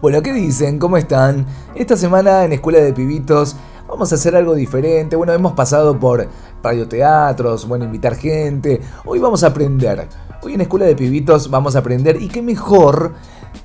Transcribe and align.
Bueno, 0.00 0.22
¿qué 0.22 0.32
dicen? 0.32 0.78
¿Cómo 0.78 0.96
están? 0.96 1.44
Esta 1.74 1.96
semana 1.96 2.44
en 2.44 2.52
Escuela 2.52 2.78
de 2.78 2.92
Pibitos 2.92 3.56
vamos 3.88 4.12
a 4.12 4.14
hacer 4.14 4.36
algo 4.36 4.54
diferente. 4.54 5.16
Bueno, 5.16 5.32
hemos 5.32 5.54
pasado 5.54 5.98
por 5.98 6.28
radioteatros, 6.62 7.66
bueno, 7.66 7.84
invitar 7.84 8.14
gente. 8.14 8.80
Hoy 9.04 9.18
vamos 9.18 9.42
a 9.42 9.48
aprender. 9.48 10.06
Hoy 10.40 10.54
en 10.54 10.60
Escuela 10.60 10.86
de 10.86 10.94
Pibitos 10.94 11.50
vamos 11.50 11.74
a 11.74 11.80
aprender 11.80 12.22
y 12.22 12.28
qué 12.28 12.42
mejor 12.42 13.14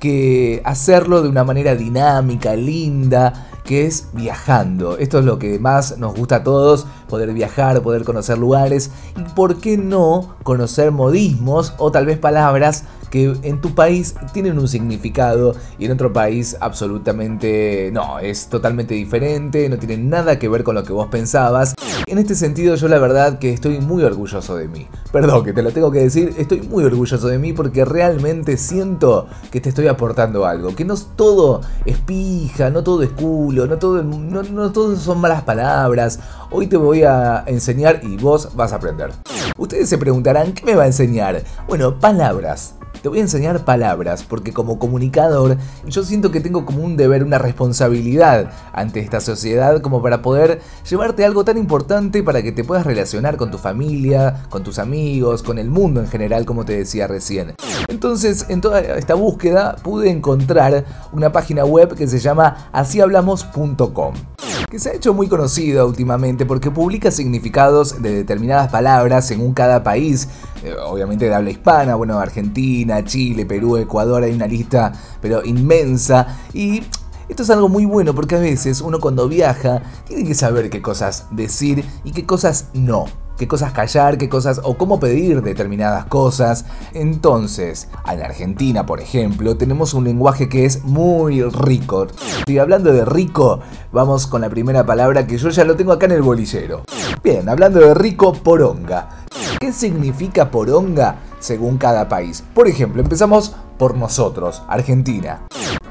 que 0.00 0.60
hacerlo 0.64 1.22
de 1.22 1.28
una 1.28 1.44
manera 1.44 1.76
dinámica, 1.76 2.56
linda, 2.56 3.46
que 3.64 3.86
es 3.86 4.08
viajando. 4.12 4.98
Esto 4.98 5.18
es 5.18 5.24
lo 5.24 5.38
que 5.38 5.58
más 5.58 5.98
nos 5.98 6.14
gusta 6.14 6.36
a 6.36 6.44
todos, 6.44 6.86
poder 7.08 7.32
viajar, 7.32 7.82
poder 7.82 8.04
conocer 8.04 8.38
lugares 8.38 8.90
y 9.16 9.22
por 9.34 9.56
qué 9.56 9.76
no 9.76 10.36
conocer 10.42 10.92
modismos 10.92 11.74
o 11.78 11.90
tal 11.90 12.06
vez 12.06 12.18
palabras 12.18 12.84
que 13.10 13.32
en 13.42 13.60
tu 13.60 13.74
país 13.74 14.14
tienen 14.32 14.58
un 14.58 14.68
significado 14.68 15.54
y 15.78 15.86
en 15.86 15.92
otro 15.92 16.12
país 16.12 16.56
absolutamente 16.60 17.90
no, 17.92 18.18
es 18.18 18.48
totalmente 18.48 18.94
diferente, 18.94 19.68
no 19.68 19.78
tiene 19.78 19.96
nada 19.98 20.38
que 20.38 20.48
ver 20.48 20.64
con 20.64 20.74
lo 20.74 20.82
que 20.82 20.92
vos 20.92 21.06
pensabas. 21.06 21.74
En 22.06 22.18
este 22.18 22.34
sentido 22.34 22.74
yo 22.74 22.88
la 22.88 22.98
verdad 22.98 23.38
que 23.38 23.52
estoy 23.52 23.80
muy 23.80 24.04
orgulloso 24.04 24.56
de 24.56 24.68
mí. 24.68 24.86
Perdón 25.10 25.42
que 25.42 25.54
te 25.54 25.62
lo 25.62 25.72
tengo 25.72 25.90
que 25.90 26.00
decir, 26.00 26.34
estoy 26.36 26.60
muy 26.60 26.84
orgulloso 26.84 27.28
de 27.28 27.38
mí 27.38 27.54
porque 27.54 27.84
realmente 27.84 28.58
siento 28.58 29.26
que 29.50 29.60
te 29.60 29.70
estoy 29.70 29.86
aportando 29.86 30.44
algo, 30.44 30.76
que 30.76 30.84
no 30.84 30.96
todo 31.16 31.62
es 31.86 31.96
pija, 31.98 32.68
no 32.68 32.84
todo 32.84 33.02
es 33.02 33.10
culo, 33.10 33.66
no 33.66 33.78
todo, 33.78 34.02
no, 34.02 34.42
no 34.42 34.96
son 34.96 35.20
malas 35.20 35.44
palabras. 35.44 36.20
Hoy 36.50 36.66
te 36.66 36.76
voy 36.76 37.04
a 37.04 37.42
enseñar 37.46 38.00
y 38.02 38.16
vos 38.18 38.54
vas 38.54 38.72
a 38.72 38.76
aprender. 38.76 39.10
Ustedes 39.56 39.88
se 39.88 39.96
preguntarán, 39.96 40.52
¿qué 40.52 40.64
me 40.66 40.74
va 40.74 40.82
a 40.82 40.86
enseñar? 40.86 41.42
Bueno, 41.66 41.98
palabras. 41.98 42.74
Te 43.02 43.08
voy 43.08 43.18
a 43.18 43.22
enseñar 43.22 43.64
palabras 43.64 44.22
porque 44.22 44.52
como 44.52 44.78
comunicador 44.78 45.58
yo 45.86 46.02
siento 46.02 46.30
que 46.30 46.40
tengo 46.40 46.64
como 46.64 46.82
un 46.82 46.96
deber, 46.96 47.22
una 47.22 47.38
responsabilidad 47.38 48.50
ante 48.72 49.00
esta 49.00 49.20
sociedad 49.20 49.80
como 49.82 50.02
para 50.02 50.22
poder 50.22 50.60
llevarte 50.88 51.24
algo 51.24 51.44
tan 51.44 51.58
importante 51.58 52.22
para 52.22 52.42
que 52.42 52.52
te 52.52 52.64
puedas 52.64 52.86
relacionar 52.86 53.36
con 53.36 53.50
tu 53.50 53.58
familia, 53.58 54.44
con 54.48 54.62
tus 54.62 54.78
amigos, 54.78 55.42
con 55.42 55.58
el 55.58 55.70
mundo 55.70 56.00
en 56.00 56.08
general 56.08 56.46
como 56.46 56.64
te 56.64 56.76
decía 56.76 57.06
recién. 57.06 57.54
Entonces 57.88 58.46
en 58.48 58.60
toda 58.60 58.80
esta 58.80 59.14
búsqueda 59.14 59.76
pude 59.76 60.10
encontrar 60.10 60.84
una 61.12 61.30
página 61.32 61.64
web 61.64 61.94
que 61.94 62.06
se 62.06 62.18
llama 62.18 62.68
asíhablamos.com 62.72 64.14
que 64.74 64.80
se 64.80 64.90
ha 64.90 64.94
hecho 64.94 65.14
muy 65.14 65.28
conocida 65.28 65.84
últimamente 65.84 66.46
porque 66.46 66.68
publica 66.68 67.12
significados 67.12 68.02
de 68.02 68.12
determinadas 68.12 68.72
palabras 68.72 69.24
según 69.24 69.54
cada 69.54 69.84
país, 69.84 70.28
obviamente 70.86 71.26
de 71.26 71.34
habla 71.34 71.50
hispana, 71.50 71.94
bueno, 71.94 72.18
Argentina, 72.18 73.04
Chile, 73.04 73.46
Perú, 73.46 73.76
Ecuador, 73.76 74.22
hay 74.22 74.32
una 74.32 74.46
lista 74.46 74.92
pero 75.20 75.44
inmensa 75.44 76.38
y 76.52 76.82
esto 77.28 77.42
es 77.42 77.50
algo 77.50 77.68
muy 77.68 77.84
bueno 77.84 78.14
porque 78.14 78.36
a 78.36 78.40
veces 78.40 78.80
uno 78.80 79.00
cuando 79.00 79.28
viaja 79.28 79.82
tiene 80.06 80.24
que 80.24 80.34
saber 80.34 80.70
qué 80.70 80.82
cosas 80.82 81.26
decir 81.30 81.84
y 82.04 82.12
qué 82.12 82.26
cosas 82.26 82.68
no 82.74 83.06
qué 83.36 83.48
cosas 83.48 83.72
callar, 83.72 84.18
qué 84.18 84.28
cosas 84.28 84.60
o 84.62 84.76
cómo 84.76 85.00
pedir 85.00 85.42
determinadas 85.42 86.06
cosas. 86.06 86.64
Entonces, 86.92 87.88
en 88.10 88.22
Argentina, 88.22 88.86
por 88.86 89.00
ejemplo, 89.00 89.56
tenemos 89.56 89.94
un 89.94 90.04
lenguaje 90.04 90.48
que 90.48 90.64
es 90.64 90.84
muy 90.84 91.42
rico. 91.42 92.06
Y 92.46 92.58
hablando 92.58 92.92
de 92.92 93.04
rico, 93.04 93.60
vamos 93.92 94.26
con 94.26 94.40
la 94.40 94.50
primera 94.50 94.86
palabra 94.86 95.26
que 95.26 95.38
yo 95.38 95.50
ya 95.50 95.64
lo 95.64 95.76
tengo 95.76 95.92
acá 95.92 96.06
en 96.06 96.12
el 96.12 96.22
bolillero. 96.22 96.82
Bien, 97.22 97.48
hablando 97.48 97.80
de 97.80 97.94
rico, 97.94 98.32
poronga. 98.32 99.23
¿Qué 99.64 99.72
significa 99.72 100.50
poronga 100.50 101.20
según 101.38 101.78
cada 101.78 102.06
país? 102.06 102.44
Por 102.52 102.68
ejemplo, 102.68 103.00
empezamos 103.00 103.56
por 103.78 103.96
nosotros, 103.96 104.62
Argentina. 104.68 105.46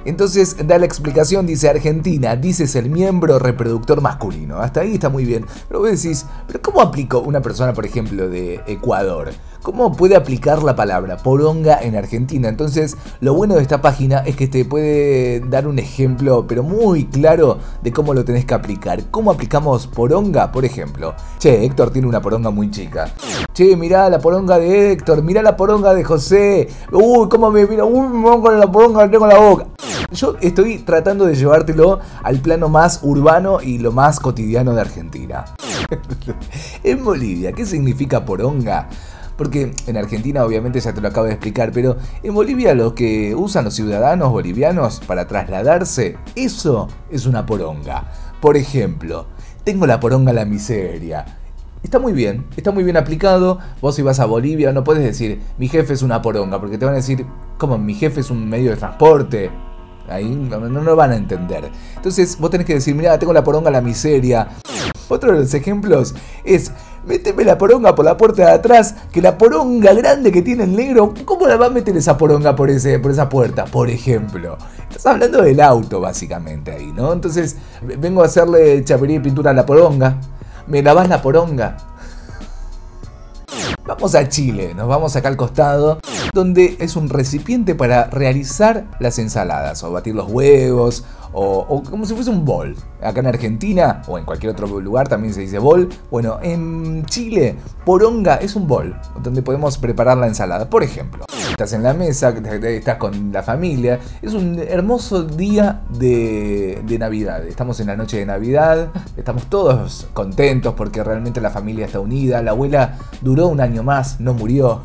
Entonces 0.06 0.56
da 0.68 0.78
la 0.78 0.86
explicación, 0.86 1.46
dice 1.46 1.69
Argentina, 1.69 2.36
dices 2.36 2.75
el 2.75 2.90
miembro 2.90 3.40
reproductor 3.40 4.02
masculino. 4.02 4.58
Hasta 4.58 4.81
ahí 4.81 4.96
está 4.96 5.09
muy 5.09 5.25
bien. 5.25 5.46
Pero 5.68 5.80
vos 5.80 5.90
decís, 5.90 6.25
¿pero 6.47 6.62
cómo 6.62 6.81
aplico 6.81 7.19
una 7.19 7.41
persona, 7.41 7.74
por 7.74 7.86
ejemplo, 7.86 8.30
de 8.30 8.62
Ecuador? 8.68 9.31
¿Cómo 9.64 9.94
puede 9.96 10.18
aplicar 10.18 10.62
la 10.62 10.75
palabra 10.75 11.16
poronga 11.16 11.81
en 11.81 11.96
Argentina? 11.96 12.50
Entonces, 12.50 12.97
lo 13.22 13.34
bueno 13.34 13.56
de 13.56 13.62
esta 13.62 13.81
página 13.81 14.18
es 14.19 14.36
que 14.36 14.50
te 14.50 14.66
puede 14.66 15.40
dar 15.40 15.68
un 15.68 15.80
ejemplo, 15.80 16.46
pero 16.46 16.64
muy 16.64 17.06
claro, 17.06 17.59
de 17.81 17.94
cómo 17.94 18.14
lo 18.14 18.25
tenés 18.25 18.44
que 18.44 18.53
aplicar. 18.53 19.09
¿Cómo 19.09 19.31
aplicamos 19.31 19.88
poronga? 19.88 20.52
Por 20.52 20.66
ejemplo, 20.66 21.16
che, 21.40 21.64
Héctor 21.64 21.91
tiene 21.91 22.09
una 22.09 22.22
poronga 22.22 22.50
muy 22.50 22.70
chica. 22.72 23.14
Che, 23.53 23.78
mirá 23.78 24.09
la 24.09 24.20
poronga 24.20 24.59
de 24.59 24.91
Héctor, 24.91 25.24
mirá 25.24 25.41
la 25.41 25.56
poronga 25.56 25.94
de 25.94 26.03
José. 26.03 26.68
Uy, 26.91 27.30
cómo 27.30 27.50
me 27.50 27.66
mira, 27.66 27.85
uy, 27.85 28.08
me 28.09 28.41
con 28.41 28.59
la 28.59 28.70
poronga, 28.70 29.09
tengo 29.09 29.28
la 29.28 29.40
boca. 29.40 29.68
Yo 30.13 30.35
estoy 30.41 30.78
tratando 30.78 31.25
de 31.25 31.34
llevártelo 31.34 32.00
al 32.22 32.40
plano 32.40 32.69
más 32.69 33.00
urbano 33.01 33.62
y 33.62 33.79
lo 33.79 33.91
más 33.91 34.19
cotidiano 34.19 34.75
de 34.75 34.81
Argentina. 34.81 35.46
en 36.84 37.03
Bolivia, 37.03 37.51
¿qué 37.51 37.66
significa 37.66 38.23
poronga? 38.23 38.90
Porque 39.35 39.73
en 39.88 39.97
Argentina 39.97 40.46
obviamente 40.46 40.79
ya 40.79 40.94
te 40.94 41.02
lo 41.02 41.07
acabo 41.07 41.25
de 41.25 41.34
explicar, 41.34 41.72
pero 41.72 41.97
en 42.22 42.35
Bolivia 42.35 42.75
lo 42.75 42.94
que 42.94 43.34
usan 43.34 43.66
los 43.66 43.73
ciudadanos 43.73 44.29
bolivianos 44.29 45.02
para 45.07 45.28
trasladarse, 45.28 46.16
eso 46.35 46.90
es 47.09 47.25
una 47.25 47.47
poronga. 47.47 48.12
Por 48.40 48.56
ejemplo, 48.56 49.25
tengo 49.63 49.88
la 49.88 50.00
poronga 50.00 50.29
a 50.29 50.35
la 50.35 50.46
miseria. 50.46 51.25
Está 51.81 51.97
muy 51.97 52.13
bien, 52.13 52.46
está 52.56 52.69
muy 52.69 52.84
bien 52.84 52.97
aplicado. 52.97 53.57
Vos 53.81 53.96
si 53.96 54.03
vas 54.03 54.19
a 54.19 54.25
Bolivia 54.25 54.72
no 54.73 54.84
puedes 54.84 55.03
decir, 55.03 55.41
mi 55.57 55.69
jefe 55.69 55.94
es 55.94 56.03
una 56.03 56.22
poronga, 56.22 56.59
porque 56.59 56.78
te 56.78 56.85
van 56.85 56.94
a 56.94 56.97
decir, 56.97 57.25
¿cómo? 57.57 57.79
Mi 57.79 57.96
jefe 57.96 58.19
es 58.19 58.29
un 58.29 58.47
medio 58.47 58.69
de 58.69 58.78
transporte. 58.78 59.72
Ahí 60.09 60.25
no, 60.25 60.59
lo 60.59 60.96
van 60.96 61.12
a 61.12 61.16
entender. 61.16 61.72
Entonces 61.96 62.38
vos 62.40 62.50
tenés 62.50 62.68
que 62.68 62.75
decir, 62.75 62.96
mira, 62.96 63.18
tengo 63.18 63.34
la 63.34 63.44
poronga 63.44 63.72
la 63.72 63.81
miseria. 63.81 64.50
Otro 65.09 65.31
de 65.34 65.40
los 65.40 65.53
ejemplos 65.53 66.16
es, 66.44 66.72
méteme 67.06 67.44
la 67.44 67.58
poronga 67.58 67.94
por 67.94 68.06
la 68.06 68.18
puerta 68.18 68.46
de 68.46 68.52
atrás, 68.52 68.96
que 69.12 69.22
la 69.22 69.38
poronga 69.38 69.94
grande 69.94 70.31
que 70.31 70.41
tiene 70.41 70.64
el 70.64 70.75
negro, 70.75 71.14
¿cómo 71.25 71.47
la 71.47 71.56
va 71.56 71.68
a 71.68 71.69
meter 71.69 71.96
esa 71.96 72.18
poronga 72.18 72.56
por, 72.56 72.69
ese, 72.69 73.00
por 73.00 73.12
esa 73.12 73.30
puerta? 73.30 73.66
Por 73.66 73.90
ejemplo. 73.90 74.58
Estás 74.90 75.06
hablando 75.06 75.41
del 75.41 75.59
auto, 75.59 76.00
básicamente, 76.00 76.72
ahí, 76.72 76.91
¿no? 76.94 77.14
Entonces, 77.14 77.58
vengo 77.81 78.24
a 78.24 78.25
hacerle 78.25 78.84
chapería 78.84 79.18
y 79.18 79.20
pintura 79.20 79.52
a 79.52 79.53
la 79.53 79.66
poronga. 79.66 80.20
¿Me 80.68 80.81
lavas 80.81 81.09
la 81.09 81.22
poronga? 81.22 81.93
Vamos 83.86 84.16
a 84.16 84.30
Chile, 84.30 84.74
nos 84.74 84.88
vamos 84.88 85.14
acá 85.18 85.28
al 85.28 85.36
costado, 85.36 86.00
donde 86.34 86.78
es 86.80 86.96
un 86.96 87.10
recipiente 87.10 87.76
para 87.76 88.06
realizar 88.06 88.86
las 89.02 89.20
ensaladas 89.20 89.84
o 89.84 89.92
batir 89.92 90.16
los 90.16 90.32
huevos 90.32 91.04
o, 91.34 91.84
como 91.90 92.06
si 92.06 92.14
fuese 92.14 92.30
un 92.30 92.46
bol. 92.46 92.78
Acá 93.02 93.20
en 93.20 93.28
Argentina 93.28 94.02
o 94.08 94.18
en 94.18 94.24
cualquier 94.24 94.54
otro 94.54 94.68
lugar 94.80 95.10
también 95.10 95.34
se 95.34 95.42
dice 95.42 95.60
bol. 95.60 95.90
Bueno, 96.10 96.40
en 96.42 97.06
Chile, 97.08 97.58
poronga 97.86 98.36
es 98.36 98.56
un 98.56 98.68
bol 98.68 98.96
donde 99.22 99.42
podemos 99.42 99.78
preparar 99.78 100.18
la 100.18 100.28
ensalada. 100.28 100.70
Por 100.70 100.84
ejemplo, 100.84 101.26
estás 101.53 101.74
en 101.74 101.84
la 101.84 101.94
mesa, 101.94 102.30
estás 102.30 102.97
con 102.97 103.31
la 103.31 103.44
familia. 103.44 104.00
Es 104.24 104.34
un 104.34 104.58
hermoso 104.59 105.24
día 105.24 105.81
de, 105.90 106.84
Navidad. 107.00 107.46
Estamos 107.46 107.80
en 107.80 107.88
la 107.88 107.96
noche 107.96 108.18
de 108.18 108.25
Navidad, 108.25 108.90
estamos 109.17 109.46
todos 109.50 110.08
contentos 110.14 110.73
porque 110.73 111.03
realmente 111.03 111.41
la 111.41 111.52
familia 111.52 111.85
está 111.85 112.00
unida. 112.00 112.41
La 112.41 112.52
abuela 112.52 112.97
duró 113.22 113.47
un 113.47 113.61
año 113.61 113.84
más, 113.84 114.20
no 114.20 114.34
murió 114.34 114.82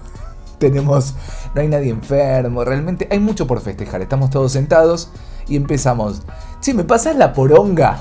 tenemos, 0.58 1.14
no 1.54 1.60
hay 1.60 1.68
nadie 1.68 1.90
enfermo, 1.90 2.64
realmente 2.64 3.06
hay 3.12 3.20
mucho 3.20 3.46
por 3.46 3.60
festejar, 3.60 4.02
estamos 4.02 4.28
todos 4.30 4.52
sentados 4.52 5.10
y 5.46 5.54
empezamos. 5.54 6.22
Che, 6.60 6.74
¿me 6.74 6.82
pasas 6.82 7.14
la 7.14 7.32
poronga 7.32 8.00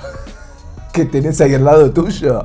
que 0.91 1.05
tenés 1.05 1.39
ahí 1.39 1.53
al 1.53 1.63
lado 1.63 1.91
tuyo? 1.91 2.43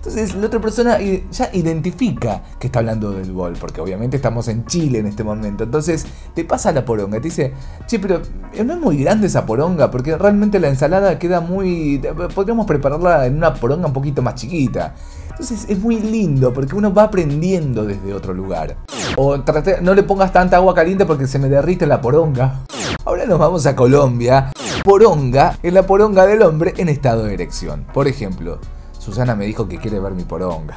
Entonces 0.00 0.34
la 0.34 0.46
otra 0.46 0.60
persona 0.60 0.98
ya 0.98 1.50
identifica 1.52 2.42
que 2.58 2.68
está 2.68 2.78
hablando 2.78 3.10
del 3.10 3.32
bol, 3.32 3.52
porque 3.60 3.82
obviamente 3.82 4.16
estamos 4.16 4.48
en 4.48 4.64
Chile 4.64 5.00
en 5.00 5.06
este 5.06 5.22
momento. 5.22 5.64
Entonces 5.64 6.06
te 6.34 6.42
pasa 6.42 6.72
la 6.72 6.86
poronga, 6.86 7.18
te 7.18 7.24
dice, 7.24 7.52
che, 7.86 7.98
pero 7.98 8.22
no 8.64 8.72
es 8.72 8.80
muy 8.80 8.96
grande 8.96 9.26
esa 9.26 9.44
poronga, 9.44 9.90
porque 9.90 10.16
realmente 10.16 10.58
la 10.58 10.68
ensalada 10.68 11.18
queda 11.18 11.42
muy... 11.42 12.00
Podríamos 12.34 12.64
prepararla 12.64 13.26
en 13.26 13.36
una 13.36 13.52
poronga 13.52 13.88
un 13.88 13.92
poquito 13.92 14.22
más 14.22 14.36
chiquita. 14.36 14.94
Entonces 15.32 15.66
es 15.68 15.78
muy 15.78 16.00
lindo 16.00 16.50
porque 16.54 16.74
uno 16.74 16.94
va 16.94 17.02
aprendiendo 17.02 17.84
desde 17.84 18.14
otro 18.14 18.32
lugar. 18.32 18.76
O 19.18 19.36
no 19.82 19.94
le 19.94 20.02
pongas 20.02 20.32
tanta 20.32 20.56
agua 20.56 20.74
caliente 20.74 21.04
porque 21.04 21.26
se 21.26 21.38
me 21.38 21.50
derrite 21.50 21.86
la 21.86 22.00
poronga. 22.00 22.60
Ahora 23.04 23.26
nos 23.26 23.38
vamos 23.38 23.66
a 23.66 23.76
Colombia. 23.76 24.50
Poronga 24.82 25.58
es 25.62 25.74
la 25.74 25.86
poronga 25.86 26.24
del 26.24 26.40
hombre 26.40 26.72
en 26.78 26.88
estado 26.88 27.24
de 27.24 27.34
erección. 27.34 27.84
Por 27.92 28.08
ejemplo, 28.08 28.60
Susana 29.10 29.34
me 29.34 29.44
dijo 29.44 29.66
que 29.66 29.78
quiere 29.78 29.98
ver 29.98 30.12
mi 30.12 30.22
poronga. 30.22 30.76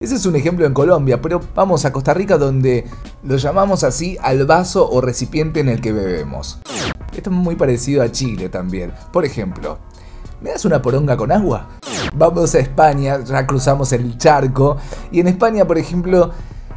Ese 0.00 0.14
es 0.14 0.24
un 0.24 0.36
ejemplo 0.36 0.64
en 0.64 0.72
Colombia, 0.72 1.20
pero 1.20 1.40
vamos 1.54 1.84
a 1.84 1.92
Costa 1.92 2.14
Rica 2.14 2.38
donde 2.38 2.86
lo 3.22 3.36
llamamos 3.36 3.84
así 3.84 4.16
al 4.22 4.46
vaso 4.46 4.88
o 4.90 5.02
recipiente 5.02 5.60
en 5.60 5.68
el 5.68 5.82
que 5.82 5.92
bebemos. 5.92 6.60
Esto 7.14 7.30
es 7.30 7.36
muy 7.36 7.56
parecido 7.56 8.02
a 8.02 8.10
Chile 8.10 8.48
también. 8.48 8.92
Por 9.12 9.26
ejemplo, 9.26 9.78
¿me 10.40 10.50
das 10.50 10.64
una 10.64 10.80
poronga 10.80 11.16
con 11.16 11.30
agua? 11.30 11.68
Vamos 12.16 12.54
a 12.54 12.58
España, 12.58 13.22
ya 13.22 13.46
cruzamos 13.46 13.92
el 13.92 14.16
charco, 14.16 14.78
y 15.12 15.20
en 15.20 15.28
España, 15.28 15.66
por 15.66 15.76
ejemplo, 15.76 16.30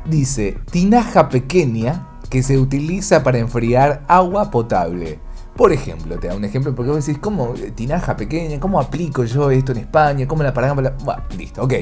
dice 0.05 0.57
tinaja 0.71 1.29
pequeña 1.29 2.07
que 2.29 2.43
se 2.43 2.57
utiliza 2.57 3.23
para 3.23 3.37
enfriar 3.37 4.03
agua 4.09 4.51
potable. 4.51 5.19
Por 5.57 5.73
ejemplo, 5.73 6.19
te 6.19 6.27
da 6.27 6.35
un 6.35 6.45
ejemplo 6.45 6.75
porque 6.75 6.91
vos 6.91 7.03
decís, 7.03 7.19
¿cómo 7.19 7.55
tinaja 7.73 8.15
pequeña? 8.15 8.59
¿Cómo 8.59 8.79
aplico 8.79 9.23
yo 9.23 9.49
esto 9.49 9.71
en 9.71 9.79
España? 9.79 10.27
¿Cómo 10.27 10.43
la 10.43 10.53
paramos? 10.53 10.85
Bueno, 11.03 11.23
listo, 11.35 11.63
ok. 11.63 11.73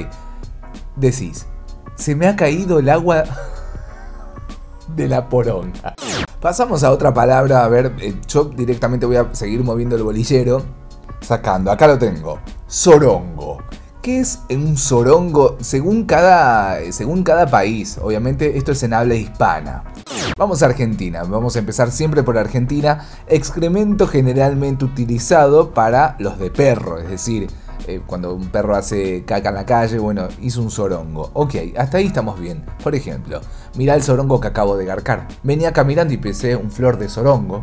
Decís, 0.96 1.46
se 1.94 2.14
me 2.14 2.26
ha 2.26 2.34
caído 2.34 2.78
el 2.78 2.88
agua 2.88 3.24
de 4.96 5.08
la 5.08 5.28
poronga. 5.28 5.94
Pasamos 6.40 6.84
a 6.84 6.90
otra 6.90 7.12
palabra, 7.12 7.64
a 7.64 7.68
ver, 7.68 7.94
eh, 8.00 8.14
yo 8.26 8.44
directamente 8.44 9.04
voy 9.04 9.16
a 9.16 9.34
seguir 9.34 9.62
moviendo 9.62 9.94
el 9.94 10.02
bolillero, 10.02 10.62
sacando, 11.20 11.70
acá 11.70 11.86
lo 11.86 11.98
tengo, 11.98 12.38
sorongo. 12.66 13.58
¿Qué 14.00 14.20
es 14.20 14.40
un 14.48 14.76
sorongo? 14.76 15.56
Según 15.60 16.04
cada, 16.04 16.78
según 16.92 17.24
cada 17.24 17.46
país, 17.46 17.98
obviamente 18.00 18.56
esto 18.56 18.72
es 18.72 18.82
en 18.84 18.94
habla 18.94 19.16
hispana. 19.16 19.82
Vamos 20.38 20.62
a 20.62 20.66
Argentina, 20.66 21.22
vamos 21.22 21.56
a 21.56 21.60
empezar 21.60 21.90
siempre 21.90 22.22
por 22.22 22.36
Argentina, 22.36 23.06
excremento 23.26 24.06
generalmente 24.06 24.84
utilizado 24.84 25.72
para 25.72 26.16
los 26.18 26.38
de 26.38 26.50
perro, 26.50 26.98
es 26.98 27.08
decir, 27.08 27.48
eh, 27.86 28.00
cuando 28.04 28.34
un 28.34 28.48
perro 28.48 28.74
hace 28.74 29.24
caca 29.24 29.50
en 29.50 29.54
la 29.54 29.64
calle, 29.64 29.98
bueno, 29.98 30.28
hizo 30.40 30.60
un 30.60 30.70
sorongo. 30.70 31.30
Ok, 31.34 31.54
hasta 31.78 31.98
ahí 31.98 32.06
estamos 32.06 32.40
bien. 32.40 32.64
Por 32.82 32.94
ejemplo, 32.94 33.40
mira 33.76 33.94
el 33.94 34.02
sorongo 34.02 34.40
que 34.40 34.48
acabo 34.48 34.76
de 34.76 34.84
garcar. 34.84 35.28
Venía 35.44 35.72
caminando 35.72 36.12
y 36.12 36.16
pisé 36.16 36.56
un 36.56 36.70
flor 36.70 36.98
de 36.98 37.08
sorongo. 37.08 37.62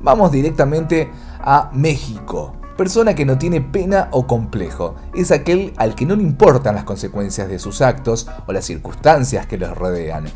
Vamos 0.00 0.30
directamente 0.30 1.10
a 1.40 1.70
México. 1.72 2.54
Persona 2.76 3.14
que 3.14 3.24
no 3.24 3.38
tiene 3.38 3.60
pena 3.60 4.08
o 4.12 4.26
complejo. 4.26 4.94
Es 5.14 5.32
aquel 5.32 5.72
al 5.78 5.94
que 5.94 6.04
no 6.04 6.14
le 6.14 6.22
importan 6.22 6.74
las 6.74 6.84
consecuencias 6.84 7.48
de 7.48 7.58
sus 7.58 7.80
actos 7.80 8.28
o 8.46 8.52
las 8.52 8.66
circunstancias 8.66 9.46
que 9.46 9.58
los 9.58 9.76
rodean. 9.76 10.26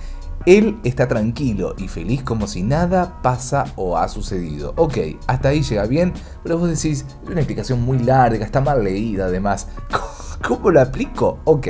Él 0.47 0.81
está 0.85 1.07
tranquilo 1.07 1.75
y 1.77 1.89
feliz 1.89 2.23
como 2.23 2.47
si 2.47 2.63
nada 2.63 3.21
pasa 3.23 3.65
o 3.77 3.99
ha 3.99 4.09
sucedido. 4.09 4.73
Ok, 4.77 4.99
hasta 5.27 5.51
ahí 5.51 5.63
llega 5.63 5.85
bien, 5.85 6.15
pero 6.43 6.57
vos 6.57 6.69
decís, 6.69 7.05
es 7.23 7.31
una 7.31 7.41
explicación 7.41 7.83
muy 7.83 7.99
larga, 7.99 8.45
está 8.45 8.61
mal 8.61 8.83
leída 8.83 9.27
además. 9.27 9.69
¿Cómo 10.47 10.71
lo 10.71 10.81
aplico? 10.81 11.41
Ok. 11.45 11.69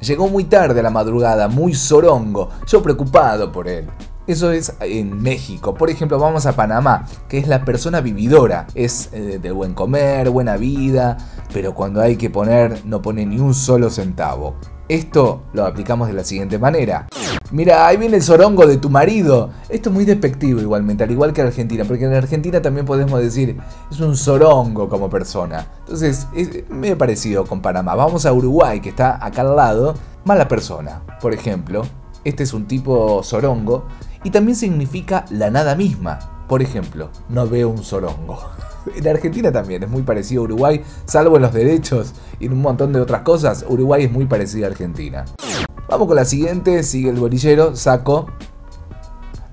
Llegó 0.00 0.28
muy 0.28 0.44
tarde 0.44 0.80
a 0.80 0.82
la 0.82 0.90
madrugada, 0.90 1.48
muy 1.48 1.74
sorongo, 1.74 2.48
yo 2.66 2.82
preocupado 2.82 3.52
por 3.52 3.68
él. 3.68 3.88
Eso 4.26 4.52
es 4.52 4.74
en 4.80 5.20
México. 5.20 5.74
Por 5.74 5.90
ejemplo, 5.90 6.18
vamos 6.18 6.46
a 6.46 6.54
Panamá, 6.54 7.06
que 7.28 7.38
es 7.38 7.48
la 7.48 7.64
persona 7.64 8.00
vividora. 8.00 8.68
Es 8.74 9.10
eh, 9.12 9.40
de 9.42 9.50
buen 9.50 9.74
comer, 9.74 10.30
buena 10.30 10.56
vida, 10.56 11.18
pero 11.52 11.74
cuando 11.74 12.00
hay 12.00 12.16
que 12.16 12.30
poner, 12.30 12.84
no 12.86 13.02
pone 13.02 13.26
ni 13.26 13.38
un 13.38 13.52
solo 13.52 13.90
centavo. 13.90 14.54
Esto 14.88 15.42
lo 15.52 15.64
aplicamos 15.64 16.08
de 16.08 16.14
la 16.14 16.24
siguiente 16.24 16.58
manera. 16.58 17.06
Mira, 17.50 17.86
ahí 17.86 17.96
viene 17.96 18.16
el 18.16 18.22
sorongo 18.22 18.66
de 18.66 18.78
tu 18.78 18.90
marido. 18.90 19.50
Esto 19.68 19.90
es 19.90 19.94
muy 19.94 20.04
despectivo 20.04 20.60
igualmente, 20.60 21.04
al 21.04 21.10
igual 21.10 21.32
que 21.32 21.40
en 21.40 21.48
Argentina, 21.48 21.84
porque 21.86 22.04
en 22.04 22.14
Argentina 22.14 22.60
también 22.60 22.86
podemos 22.86 23.20
decir, 23.20 23.58
es 23.90 24.00
un 24.00 24.16
sorongo 24.16 24.88
como 24.88 25.10
persona. 25.10 25.66
Entonces, 25.80 26.26
es 26.34 26.68
medio 26.70 26.96
parecido 26.98 27.44
con 27.44 27.60
Panamá. 27.60 27.94
Vamos 27.94 28.26
a 28.26 28.32
Uruguay, 28.32 28.80
que 28.80 28.88
está 28.88 29.24
acá 29.24 29.42
al 29.42 29.54
lado. 29.54 29.94
Mala 30.24 30.48
persona, 30.48 31.02
por 31.20 31.32
ejemplo. 31.34 31.82
Este 32.24 32.44
es 32.44 32.52
un 32.52 32.66
tipo 32.66 33.22
sorongo 33.22 33.86
y 34.24 34.30
también 34.30 34.56
significa 34.56 35.24
la 35.30 35.50
nada 35.50 35.74
misma. 35.74 36.44
Por 36.48 36.62
ejemplo, 36.62 37.10
no 37.28 37.46
veo 37.48 37.68
un 37.68 37.82
sorongo. 37.82 38.38
En 38.94 39.08
Argentina 39.08 39.52
también 39.52 39.82
es 39.82 39.88
muy 39.88 40.02
parecido 40.02 40.42
a 40.42 40.44
Uruguay, 40.44 40.82
salvo 41.04 41.36
en 41.36 41.42
los 41.42 41.52
derechos 41.52 42.12
y 42.38 42.46
en 42.46 42.52
un 42.52 42.62
montón 42.62 42.92
de 42.92 43.00
otras 43.00 43.22
cosas. 43.22 43.64
Uruguay 43.68 44.04
es 44.04 44.12
muy 44.12 44.26
parecido 44.26 44.66
a 44.66 44.70
Argentina. 44.70 45.24
Vamos 45.88 46.06
con 46.06 46.16
la 46.16 46.24
siguiente, 46.24 46.82
sigue 46.82 47.10
el 47.10 47.16
bolillero, 47.16 47.76
saco. 47.76 48.26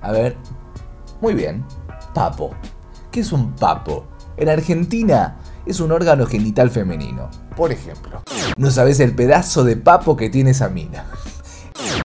A 0.00 0.12
ver. 0.12 0.36
Muy 1.20 1.34
bien. 1.34 1.64
Papo. 2.14 2.50
¿Qué 3.10 3.20
es 3.20 3.32
un 3.32 3.52
papo? 3.54 4.06
En 4.36 4.48
Argentina 4.48 5.36
es 5.66 5.80
un 5.80 5.92
órgano 5.92 6.26
genital 6.26 6.70
femenino. 6.70 7.28
Por 7.56 7.72
ejemplo, 7.72 8.22
no 8.56 8.70
sabes 8.70 9.00
el 9.00 9.14
pedazo 9.14 9.64
de 9.64 9.76
papo 9.76 10.16
que 10.16 10.30
tiene 10.30 10.50
esa 10.50 10.68
mina. 10.68 11.04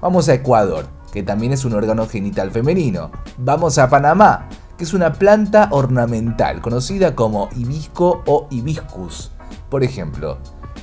Vamos 0.01 0.27
a 0.27 0.33
Ecuador, 0.33 0.88
que 1.13 1.24
también 1.24 1.54
es 1.54 1.63
un 1.63 1.74
órgano 1.74 2.07
genital 2.07 2.51
femenino. 2.51 3.12
Vamos 3.38 3.77
a 3.77 3.89
Panamá, 3.89 4.50
que 4.77 4.83
es 4.83 4.94
una 4.94 5.13
planta 5.13 5.69
ornamental 5.72 6.62
conocida 6.62 7.16
como 7.16 7.50
hibisco 7.56 8.24
o 8.25 8.48
hibiscus. 8.50 9.31
Por 9.69 9.83
ejemplo, 9.83 10.38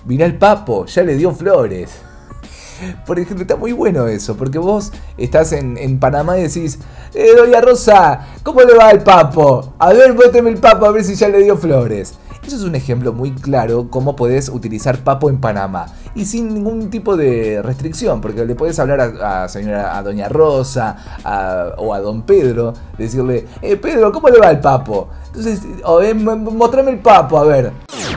mira 0.07 0.27
el 0.27 0.39
papo, 0.39 0.87
ya 0.87 1.03
le 1.03 1.17
dio 1.17 1.33
flores. 1.33 1.91
Por 3.07 3.19
ejemplo, 3.19 3.43
está 3.43 3.57
muy 3.57 3.73
bueno 3.73 4.07
eso, 4.09 4.37
porque 4.37 4.59
vos 4.59 4.93
estás 5.17 5.53
en, 5.53 6.01
Panamá 6.01 6.39
y 6.39 6.43
decís, 6.43 6.79
eh, 7.15 7.29
Doña 7.37 7.61
Rosa, 7.61 8.27
¿cómo 8.43 8.61
le 8.63 8.75
va 8.75 8.89
al 8.89 9.03
papo? 9.03 9.75
A 9.79 9.93
ver, 9.93 10.13
bóteme 10.15 10.51
el 10.51 10.59
papo 10.59 10.87
a 10.87 10.91
ver 10.91 11.05
si 11.05 11.15
ya 11.15 11.29
le 11.29 11.39
dio 11.39 11.57
flores. 11.57 12.15
Eso 12.47 12.57
es 12.57 12.63
un 12.63 12.75
ejemplo 12.75 13.13
muy 13.13 13.31
claro 13.31 13.89
cómo 13.89 14.17
podés 14.17 14.49
utilizar 14.49 14.99
papo 15.05 15.31
en 15.31 15.41
Panamá 15.41 15.87
y 16.15 16.25
sin 16.25 16.53
ningún 16.53 16.91
tipo 16.91 17.17
de 17.17 17.63
restricción, 17.63 18.21
porque 18.21 18.45
le 18.45 18.57
podés 18.57 18.79
hablar 18.81 19.01
a, 19.01 19.49
señora, 19.49 19.97
a 19.97 20.03
doña 20.03 20.29
Rosa 20.29 20.97
o 21.79 21.95
a 21.95 22.01
don 22.01 22.23
Pedro, 22.23 22.75
decirle, 22.99 23.47
eh, 23.63 23.77
Pedro, 23.77 24.11
¿cómo 24.11 24.29
le 24.29 24.39
va 24.39 24.51
el 24.51 24.61
papo? 24.61 25.09
Entonces, 25.29 25.61
eh, 26.03 26.15
mostrame 26.15 26.91
el 26.91 26.99
papo, 26.99 27.39
a 27.39 27.45
ver. 27.45 27.73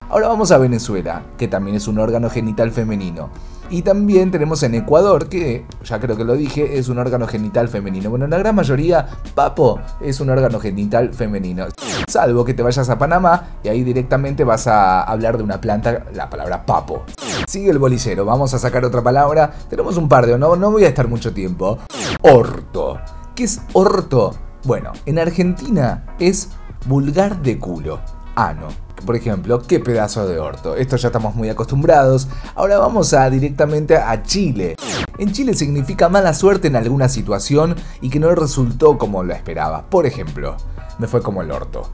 Ahora 0.09 0.27
vamos 0.27 0.51
a 0.51 0.57
Venezuela, 0.57 1.21
que 1.37 1.47
también 1.47 1.77
es 1.77 1.87
un 1.87 1.99
órgano 1.99 2.29
genital 2.29 2.71
femenino. 2.71 3.29
Y 3.69 3.81
también 3.81 4.31
tenemos 4.31 4.61
en 4.63 4.75
Ecuador, 4.75 5.27
que 5.27 5.65
ya 5.83 5.99
creo 5.99 6.15
que 6.15 6.23
lo 6.23 6.35
dije, 6.35 6.77
es 6.77 6.87
un 6.87 6.99
órgano 6.99 7.27
genital 7.27 7.67
femenino. 7.67 8.09
Bueno, 8.09 8.27
la 8.27 8.37
gran 8.37 8.55
mayoría, 8.55 9.07
papo 9.33 9.79
es 9.99 10.19
un 10.19 10.29
órgano 10.29 10.59
genital 10.59 11.13
femenino. 11.13 11.65
Salvo 12.07 12.45
que 12.45 12.53
te 12.53 12.61
vayas 12.61 12.89
a 12.89 12.97
Panamá 12.97 13.57
y 13.63 13.69
ahí 13.69 13.83
directamente 13.83 14.43
vas 14.43 14.67
a 14.67 15.01
hablar 15.01 15.37
de 15.37 15.43
una 15.43 15.59
planta, 15.59 16.05
la 16.13 16.29
palabra 16.29 16.65
papo. 16.65 17.03
Sigue 17.47 17.71
el 17.71 17.79
bolillero, 17.79 18.23
vamos 18.23 18.53
a 18.53 18.59
sacar 18.59 18.85
otra 18.85 19.01
palabra. 19.01 19.51
Tenemos 19.69 19.97
un 19.97 20.07
par 20.07 20.25
de, 20.27 20.37
no, 20.37 20.55
no 20.55 20.71
voy 20.71 20.85
a 20.85 20.89
estar 20.89 21.07
mucho 21.07 21.33
tiempo. 21.33 21.79
Orto. 22.21 22.99
¿Qué 23.35 23.45
es 23.45 23.61
orto? 23.73 24.35
Bueno, 24.63 24.91
en 25.05 25.19
Argentina 25.19 26.05
es 26.19 26.49
vulgar 26.85 27.41
de 27.41 27.59
culo. 27.59 27.99
Ano 28.35 28.84
por 29.05 29.15
ejemplo, 29.15 29.61
qué 29.61 29.79
pedazo 29.79 30.27
de 30.27 30.39
orto. 30.39 30.75
Esto 30.75 30.97
ya 30.97 31.07
estamos 31.07 31.35
muy 31.35 31.49
acostumbrados. 31.49 32.27
Ahora 32.55 32.77
vamos 32.77 33.13
a 33.13 33.29
directamente 33.29 33.95
a 33.97 34.23
Chile. 34.23 34.75
En 35.17 35.31
Chile 35.31 35.53
significa 35.53 36.09
mala 36.09 36.33
suerte 36.33 36.67
en 36.67 36.75
alguna 36.75 37.07
situación 37.07 37.75
y 38.01 38.09
que 38.09 38.19
no 38.19 38.33
resultó 38.35 38.97
como 38.97 39.23
lo 39.23 39.33
esperaba. 39.33 39.85
Por 39.89 40.05
ejemplo, 40.05 40.57
me 40.97 41.07
fue 41.07 41.21
como 41.21 41.41
el 41.41 41.51
orto. 41.51 41.89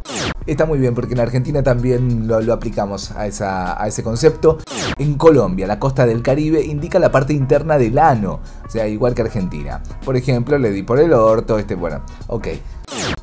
Está 0.48 0.66
muy 0.66 0.80
bien 0.80 0.96
porque 0.96 1.14
en 1.14 1.20
Argentina 1.20 1.62
también 1.62 2.28
lo, 2.28 2.54
aplicamos 2.54 3.12
a, 3.12 3.82
a, 3.82 3.88
ese 3.88 4.04
concepto. 4.04 4.58
En 4.98 5.16
Colombia, 5.16 5.68
la 5.68 5.80
costa 5.80 6.06
del 6.06 6.24
Caribe 6.24 6.64
indica 6.64 6.98
la 7.00 7.12
parte 7.12 7.34
interna 7.34 7.78
del 7.78 7.98
ano, 8.00 8.40
o 8.66 8.70
sea, 8.70 8.88
igual 8.88 9.14
que 9.14 9.22
Argentina. 9.22 9.82
Por 10.04 10.18
ejemplo, 10.18 10.58
le 10.58 10.72
di 10.72 10.84
por 10.84 11.00
el 11.00 11.14
orto, 11.14 11.60
este, 11.60 11.76
bueno, 11.76 12.02
ok. 12.28 12.48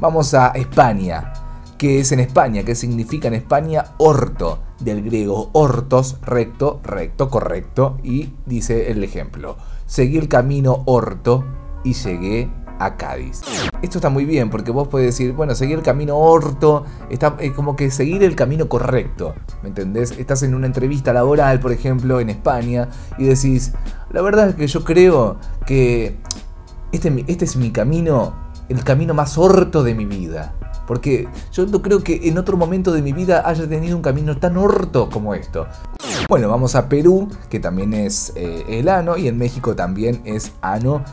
Vamos 0.00 0.33
a 0.35 0.49
España 0.50 1.33
que 1.79 2.01
es 2.01 2.13
en 2.13 2.21
España, 2.21 2.65
que 2.65 2.75
significa 2.75 3.29
en 3.29 3.35
España 3.35 3.95
orto, 3.99 4.59
del 4.81 5.03
griego 5.03 5.51
ortos, 5.53 6.19
recto, 6.23 6.81
recto, 6.83 7.31
correcto, 7.31 7.99
y 8.03 8.35
dice 8.47 8.91
el 8.91 9.03
ejemplo, 9.05 9.57
seguí 9.87 10.19
el 10.19 10.29
camino 10.29 10.83
orto 10.87 11.45
y 11.85 11.95
llegué 11.95 12.51
a 12.81 12.97
Cádiz. 12.97 13.43
Esto 13.83 13.99
está 13.99 14.09
muy 14.09 14.25
bien 14.25 14.51
porque 14.51 14.71
vos 14.71 14.89
podés 14.89 15.07
decir, 15.07 15.33
bueno, 15.33 15.55
seguir 15.55 15.79
el 15.79 15.85
camino 15.85 16.17
orto, 16.17 16.85
está 17.11 17.37
es 17.41 17.53
como 17.53 17.77
que 17.77 17.91
seguir 17.91 18.23
el 18.23 18.35
camino 18.35 18.69
correcto, 18.69 19.35
¿me 19.63 19.69
entendés? 19.69 20.13
Estás 20.13 20.43
en 20.43 20.55
una 20.55 20.67
entrevista 20.67 21.13
laboral, 21.13 21.61
por 21.61 21.73
ejemplo, 21.73 22.21
en 22.21 22.31
España, 22.31 22.89
y 23.19 23.25
decís, 23.25 23.73
la 24.11 24.23
verdad 24.23 24.51
es 24.51 24.55
que 24.57 24.67
yo 24.67 24.85
creo 24.85 25.39
que 25.67 26.19
este, 26.93 27.25
este 27.29 27.45
es 27.45 27.57
mi 27.57 27.71
camino, 27.71 28.35
el 28.69 28.83
camino 28.85 29.15
más 29.15 29.39
orto 29.39 29.83
de 29.83 29.95
mi 29.95 30.05
vida. 30.05 30.55
Porque 30.88 31.28
yo 31.52 31.66
no 31.66 31.83
creo 31.83 32.02
que 32.02 32.28
en 32.28 32.38
otro 32.38 32.57
momento 32.57 32.92
de 32.92 33.02
mi 33.02 33.12
vida 33.12 33.42
haya 33.47 33.68
tenido 33.68 33.95
un 33.95 34.02
camino 34.02 34.38
tan 34.38 34.57
orto 34.57 35.11
como 35.11 35.35
esto. 35.35 35.66
Bueno, 36.28 36.49
vamos 36.49 36.75
a 36.75 36.88
Perú, 36.88 37.28
que 37.50 37.61
también 37.61 37.92
es 37.92 38.33
eh, 38.35 38.64
el 38.68 38.88
ano, 38.88 39.18
y 39.18 39.28
en 39.28 39.37
México 39.37 39.76
también 39.76 40.23
es 40.25 40.52
ano. 40.62 41.04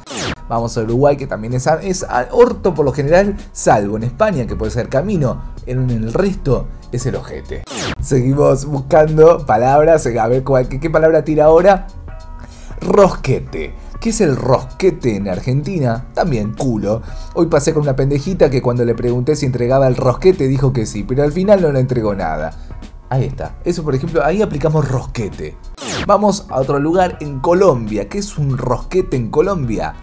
Vamos 0.47 0.77
a 0.77 0.81
Uruguay, 0.81 1.17
que 1.17 1.27
también 1.27 1.53
es, 1.53 1.67
es 1.67 2.05
orto 2.31 2.73
por 2.73 2.85
lo 2.85 2.93
general, 2.93 3.35
salvo 3.51 3.97
en 3.97 4.03
España, 4.03 4.47
que 4.47 4.55
puede 4.55 4.71
ser 4.71 4.87
camino. 4.87 5.41
En 5.65 5.89
el 5.89 6.13
resto 6.13 6.67
es 6.91 7.05
el 7.05 7.15
ojete. 7.15 7.63
Seguimos 7.99 8.65
buscando 8.65 9.45
palabras, 9.45 10.05
a 10.05 10.27
ver 10.27 10.43
qué, 10.69 10.79
qué 10.79 10.89
palabra 10.89 11.23
tira 11.23 11.45
ahora. 11.45 11.87
Rosquete. 12.79 13.84
¿Qué 13.99 14.09
es 14.09 14.21
el 14.21 14.35
rosquete 14.35 15.15
en 15.15 15.27
Argentina? 15.27 16.05
También 16.13 16.53
culo. 16.53 17.01
Hoy 17.33 17.47
pasé 17.47 17.73
con 17.73 17.83
una 17.83 17.95
pendejita 17.95 18.49
que 18.49 18.61
cuando 18.61 18.85
le 18.85 18.93
pregunté 18.93 19.35
si 19.35 19.45
entregaba 19.45 19.87
el 19.87 19.95
rosquete 19.95 20.47
dijo 20.47 20.73
que 20.73 20.85
sí, 20.85 21.03
pero 21.03 21.23
al 21.23 21.31
final 21.31 21.61
no 21.61 21.71
le 21.71 21.79
entregó 21.79 22.13
nada. 22.13 22.53
Ahí 23.09 23.25
está. 23.25 23.55
Eso, 23.63 23.83
por 23.83 23.95
ejemplo, 23.95 24.23
ahí 24.23 24.41
aplicamos 24.41 24.87
rosquete. 24.87 25.55
Vamos 26.05 26.45
a 26.49 26.59
otro 26.59 26.79
lugar 26.79 27.17
en 27.21 27.39
Colombia. 27.39 28.07
¿Qué 28.09 28.19
es 28.19 28.37
un 28.37 28.57
rosquete 28.57 29.15
en 29.17 29.29
Colombia? 29.29 29.95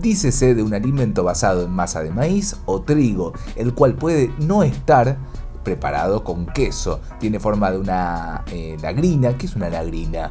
Dícese 0.00 0.54
de 0.54 0.62
un 0.62 0.74
alimento 0.74 1.24
basado 1.24 1.64
en 1.64 1.70
masa 1.70 2.02
de 2.02 2.10
maíz 2.10 2.56
o 2.66 2.82
trigo, 2.82 3.32
el 3.56 3.74
cual 3.74 3.94
puede 3.94 4.30
no 4.38 4.62
estar 4.62 5.16
preparado 5.64 6.24
con 6.24 6.46
queso. 6.46 7.00
Tiene 7.18 7.40
forma 7.40 7.70
de 7.70 7.78
una 7.78 8.44
eh, 8.52 8.76
lagrina. 8.82 9.36
¿Qué 9.38 9.46
es 9.46 9.56
una 9.56 9.70
lagrina? 9.70 10.30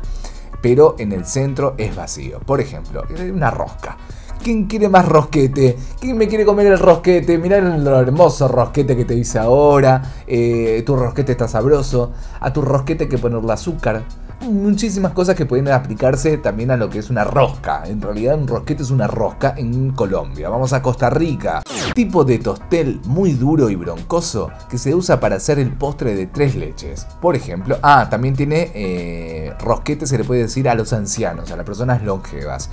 Pero 0.62 0.96
en 1.00 1.12
el 1.12 1.25
centro 1.25 1.75
es 1.78 1.96
vacío. 1.96 2.39
Por 2.39 2.62
ejemplo, 2.62 3.04
una 3.34 3.51
rosca. 3.51 3.98
¿Quién 4.42 4.68
quiere 4.68 4.88
más 4.88 5.06
rosquete? 5.06 5.78
¿Quién 6.00 6.18
me 6.18 6.28
quiere 6.28 6.46
comer 6.46 6.68
el 6.68 6.80
rosquete? 6.80 7.38
Mirá 7.38 7.58
el 7.58 7.86
hermoso 7.86 8.48
rosquete 8.48 8.96
que 8.96 9.04
te 9.04 9.13
hice 9.13 9.38
ahora. 9.38 10.01
Eh, 10.25 10.82
tu 10.86 10.96
rosquete 10.96 11.34
está 11.34 11.48
sabroso. 11.48 12.13
A 12.39 12.54
tu 12.54 12.62
rosquete 12.62 13.04
hay 13.04 13.10
que 13.10 13.18
ponerle 13.18 13.51
azúcar. 13.51 14.04
Muchísimas 14.50 15.13
cosas 15.13 15.36
que 15.36 15.46
pueden 15.46 15.68
aplicarse 15.68 16.39
también 16.39 16.72
a 16.72 16.77
lo 16.77 16.89
que 16.89 16.98
es 16.98 17.12
una 17.12 17.24
rosca. 17.24 17.84
En 17.86 18.01
realidad 18.01 18.36
un 18.36 18.48
rosquete 18.48 18.82
es 18.82 18.89
una 18.89 19.06
rosca 19.06 19.53
en 19.56 19.91
Colombia. 19.91 20.50
Vamos 20.50 20.74
a 20.74 20.82
Costa 20.82 21.12
Rica. 21.12 21.62
Tipo 21.94 22.24
de 22.24 22.39
tostel 22.39 23.00
muy 23.06 23.34
duro 23.34 23.70
y 23.70 23.75
broncoso 23.75 24.50
que 24.68 24.79
se 24.79 24.96
usa 24.96 25.20
para 25.20 25.36
hacer 25.36 25.60
el 25.60 25.72
postre 25.74 26.15
de 26.15 26.25
tres 26.25 26.56
leches. 26.56 27.06
Por 27.22 27.36
ejemplo, 27.36 27.77
ah, 27.84 28.08
también 28.10 28.36
tiene 28.36 28.72
eh, 28.74 29.53
rosquete, 29.60 30.08
se 30.08 30.18
le 30.18 30.24
puede 30.24 30.41
decir 30.41 30.68
a 30.68 30.74
los 30.74 30.94
ancianos, 30.94 31.51
a 31.51 31.56
las 31.56 31.65
personas 31.65 32.01
longevas. 32.01 32.72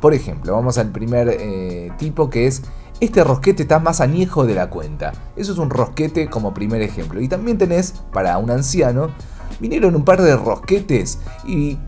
Por 0.00 0.14
ejemplo, 0.14 0.54
vamos 0.54 0.78
al 0.78 0.88
primer 0.92 1.28
eh, 1.28 1.92
tipo 1.98 2.30
que 2.30 2.46
es 2.46 2.62
este 3.00 3.22
rosquete 3.22 3.62
está 3.62 3.78
más 3.78 4.00
añejo 4.00 4.46
de 4.46 4.54
la 4.54 4.70
cuenta. 4.70 5.12
Eso 5.36 5.52
es 5.52 5.58
un 5.58 5.68
rosquete 5.68 6.30
como 6.30 6.54
primer 6.54 6.80
ejemplo. 6.80 7.20
Y 7.20 7.28
también 7.28 7.58
tenés, 7.58 7.94
para 8.12 8.38
un 8.38 8.50
anciano, 8.50 9.10
vinieron 9.60 9.94
un 9.94 10.04
par 10.04 10.22
de 10.22 10.36
rosquetes 10.36 11.18
y 11.46 11.78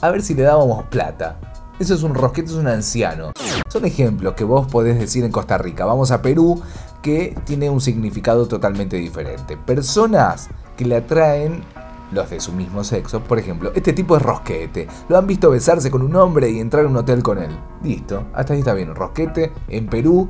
a 0.00 0.10
ver 0.10 0.22
si 0.22 0.34
le 0.34 0.42
dábamos 0.42 0.84
plata. 0.84 1.38
Eso 1.78 1.94
es 1.94 2.02
un 2.02 2.14
rosquete, 2.14 2.48
es 2.48 2.54
un 2.54 2.68
anciano. 2.68 3.32
Son 3.68 3.84
ejemplos 3.84 4.34
que 4.34 4.44
vos 4.44 4.66
podés 4.66 4.98
decir 4.98 5.24
en 5.24 5.32
Costa 5.32 5.58
Rica. 5.58 5.84
Vamos 5.84 6.12
a 6.12 6.22
Perú, 6.22 6.62
que 7.02 7.36
tiene 7.44 7.68
un 7.68 7.80
significado 7.80 8.46
totalmente 8.46 8.96
diferente. 8.96 9.56
Personas 9.56 10.48
que 10.76 10.84
le 10.84 10.96
atraen 10.96 11.64
los 12.12 12.30
de 12.30 12.40
su 12.40 12.52
mismo 12.52 12.84
sexo. 12.84 13.20
Por 13.20 13.38
ejemplo, 13.38 13.72
este 13.74 13.92
tipo 13.92 14.16
es 14.16 14.22
rosquete. 14.22 14.86
Lo 15.08 15.18
han 15.18 15.26
visto 15.26 15.50
besarse 15.50 15.90
con 15.90 16.02
un 16.02 16.14
hombre 16.14 16.48
y 16.50 16.60
entrar 16.60 16.84
a 16.84 16.88
un 16.88 16.96
hotel 16.96 17.22
con 17.22 17.38
él. 17.38 17.50
Listo, 17.82 18.26
hasta 18.32 18.52
ahí 18.52 18.60
está 18.60 18.74
bien. 18.74 18.94
Rosquete 18.94 19.52
en 19.68 19.86
Perú. 19.86 20.28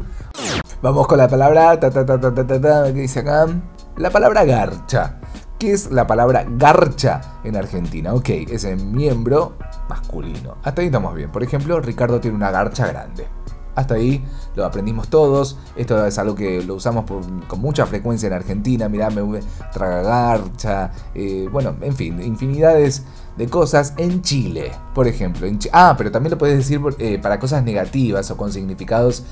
Vamos 0.83 1.07
con 1.07 1.19
la 1.19 1.29
palabra. 1.29 1.79
Ta, 1.79 1.91
ta, 1.91 2.07
ta, 2.07 2.19
ta, 2.19 2.35
ta, 2.35 2.61
ta, 2.61 2.85
¿Qué 2.87 3.01
dice 3.01 3.21
acá? 3.21 3.47
La 3.97 4.11
palabra 4.11 4.45
garcha. 4.45 5.19
¿Qué 5.59 5.73
es 5.73 5.93
la 5.93 6.07
palabra 6.07 6.45
garcha 6.49 7.39
en 7.45 7.57
Argentina? 7.57 8.13
Ok, 8.13 8.29
es 8.29 8.65
el 8.65 8.85
miembro 8.85 9.57
masculino. 9.89 10.57
Hasta 10.65 10.81
ahí 10.83 10.87
estamos 10.87 11.15
bien. 11.15 11.31
Por 11.31 11.45
ejemplo, 11.45 11.81
Ricardo 11.81 12.21
tiene 12.21 12.37
una 12.37 12.51
garcha 12.51 12.89
grande. 12.89 13.29
Hasta 13.77 13.95
ahí 13.95 14.25
lo 14.57 14.65
aprendimos 14.65 15.09
todos. 15.09 15.57
Esto 15.77 16.05
es 16.07 16.19
algo 16.19 16.35
que 16.35 16.63
lo 16.63 16.75
usamos 16.75 17.05
con 17.47 17.61
mucha 17.61 17.87
frecuencia 17.87 18.27
en 18.27 18.33
Argentina. 18.33 18.89
Mirá, 18.89 19.11
me 19.11 19.41
tragagarcha. 19.73 20.91
Eh, 21.15 21.49
bueno, 21.51 21.77
en 21.81 21.95
fin, 21.95 22.21
infinidades 22.21 23.05
de 23.37 23.47
cosas 23.49 23.95
en 23.97 24.23
Chile, 24.23 24.73
por 24.93 25.07
ejemplo. 25.07 25.47
ah, 25.73 25.95
pero 25.97 26.11
también 26.11 26.33
lo 26.33 26.39
puedes 26.39 26.59
decir 26.59 26.81
eh, 26.99 27.19
para 27.21 27.39
cosas 27.39 27.63
negativas 27.63 28.29
o 28.31 28.37
con 28.37 28.53
significados 28.53 29.25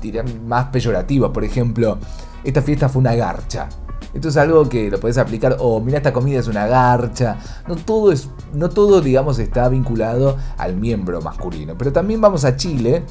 dirán 0.00 0.46
más 0.46 0.66
peyorativos. 0.66 1.30
Por 1.30 1.44
ejemplo, 1.44 1.98
esta 2.42 2.62
fiesta 2.62 2.88
fue 2.88 3.00
una 3.00 3.14
garcha. 3.14 3.68
Esto 4.16 4.30
es 4.30 4.38
algo 4.38 4.66
que 4.66 4.90
lo 4.90 4.98
puedes 4.98 5.18
aplicar, 5.18 5.58
o 5.60 5.78
mira, 5.78 5.98
esta 5.98 6.10
comida 6.10 6.40
es 6.40 6.48
una 6.48 6.66
garcha. 6.66 7.36
No 7.68 7.76
todo, 7.76 8.10
es, 8.10 8.30
no 8.54 8.70
todo, 8.70 9.02
digamos, 9.02 9.38
está 9.38 9.68
vinculado 9.68 10.38
al 10.56 10.74
miembro 10.74 11.20
masculino. 11.20 11.74
Pero 11.76 11.92
también 11.92 12.22
vamos 12.22 12.46
a 12.46 12.56
Chile, 12.56 13.04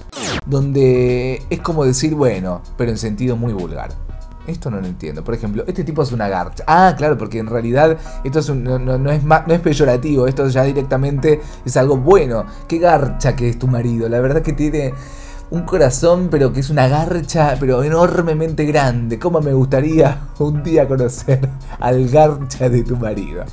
donde 0.48 1.46
es 1.48 1.60
como 1.60 1.86
decir, 1.86 2.16
bueno, 2.16 2.64
pero 2.76 2.90
en 2.90 2.98
sentido 2.98 3.38
muy 3.38 3.54
vulgar. 3.54 3.92
Esto 4.48 4.72
no 4.72 4.82
lo 4.82 4.88
entiendo. 4.88 5.24
Por 5.24 5.36
ejemplo, 5.36 5.64
este 5.68 5.84
tipo 5.84 6.02
es 6.02 6.12
una 6.12 6.28
garcha. 6.28 6.64
Ah, 6.66 6.96
claro, 6.98 7.20
porque 7.20 7.38
en 7.38 7.48
realidad 7.48 7.98
esto 8.24 8.40
es 8.40 8.50
no, 8.50 8.80
no, 8.80 9.12
es 9.12 9.24
no 9.24 9.54
es 9.54 9.60
peyorativo. 9.60 10.26
Esto 10.26 10.48
ya 10.48 10.64
directamente 10.64 11.40
es 11.64 11.78
algo 11.78 11.98
bueno. 11.98 12.46
Qué 12.68 12.80
garcha 12.80 13.36
que 13.36 13.48
es 13.50 13.60
tu 13.60 13.68
marido. 13.68 14.10
La 14.10 14.20
verdad 14.22 14.42
que 14.42 14.54
tiene 14.54 14.94
un 15.52 15.64
corazón, 15.64 16.30
pero 16.30 16.52
que 16.52 16.60
es 16.60 16.70
una 16.70 16.88
garcha, 16.88 17.56
pero 17.60 17.84
enormemente 17.84 18.66
grande. 18.66 19.20
¿Cómo 19.20 19.42
me 19.42 19.54
gustaría 19.54 20.28
un 20.40 20.64
día 20.64 20.88
conocer 20.88 21.50
al 21.80 22.08
garcha 22.10 22.70
de 22.70 22.84
tu 22.84 22.98
marido? 22.98 23.46